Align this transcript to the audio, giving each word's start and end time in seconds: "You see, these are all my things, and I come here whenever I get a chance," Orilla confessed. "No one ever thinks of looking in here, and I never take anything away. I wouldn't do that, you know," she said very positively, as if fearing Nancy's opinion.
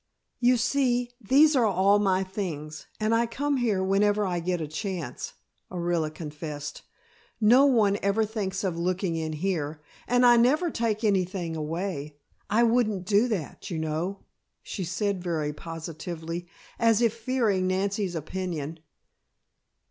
"You 0.39 0.57
see, 0.57 1.11
these 1.21 1.55
are 1.55 1.67
all 1.67 1.99
my 1.99 2.23
things, 2.23 2.87
and 2.99 3.13
I 3.13 3.27
come 3.27 3.57
here 3.57 3.83
whenever 3.83 4.25
I 4.25 4.39
get 4.39 4.59
a 4.59 4.65
chance," 4.67 5.33
Orilla 5.69 6.09
confessed. 6.09 6.81
"No 7.39 7.67
one 7.67 7.99
ever 8.01 8.25
thinks 8.25 8.63
of 8.63 8.79
looking 8.79 9.15
in 9.15 9.33
here, 9.33 9.79
and 10.07 10.25
I 10.25 10.37
never 10.37 10.71
take 10.71 11.03
anything 11.03 11.55
away. 11.55 12.15
I 12.49 12.63
wouldn't 12.63 13.05
do 13.05 13.27
that, 13.27 13.69
you 13.69 13.77
know," 13.77 14.21
she 14.63 14.83
said 14.83 15.23
very 15.23 15.53
positively, 15.53 16.47
as 16.79 17.03
if 17.03 17.13
fearing 17.13 17.67
Nancy's 17.67 18.15
opinion. 18.15 18.79